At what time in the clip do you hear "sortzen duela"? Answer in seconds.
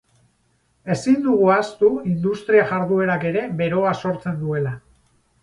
4.01-4.75